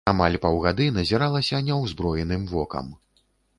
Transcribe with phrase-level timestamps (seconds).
[0.11, 2.93] Амаль паўгады назіралася няўзброеным вокам.